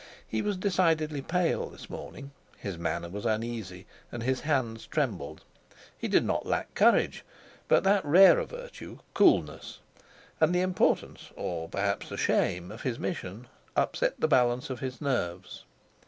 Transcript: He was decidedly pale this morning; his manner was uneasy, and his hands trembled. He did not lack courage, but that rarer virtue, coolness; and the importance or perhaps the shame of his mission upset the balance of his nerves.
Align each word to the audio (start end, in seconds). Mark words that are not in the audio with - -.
He 0.27 0.41
was 0.41 0.57
decidedly 0.57 1.21
pale 1.21 1.69
this 1.69 1.87
morning; 1.87 2.31
his 2.57 2.75
manner 2.75 3.07
was 3.07 3.23
uneasy, 3.23 3.85
and 4.11 4.23
his 4.23 4.39
hands 4.41 4.87
trembled. 4.87 5.43
He 5.95 6.07
did 6.07 6.25
not 6.25 6.47
lack 6.47 6.73
courage, 6.73 7.23
but 7.67 7.83
that 7.83 8.03
rarer 8.03 8.45
virtue, 8.45 8.97
coolness; 9.13 9.77
and 10.39 10.55
the 10.55 10.61
importance 10.61 11.29
or 11.35 11.69
perhaps 11.69 12.09
the 12.09 12.17
shame 12.17 12.71
of 12.71 12.81
his 12.81 12.97
mission 12.97 13.45
upset 13.75 14.19
the 14.19 14.27
balance 14.27 14.71
of 14.71 14.79
his 14.79 15.01
nerves. 15.01 15.65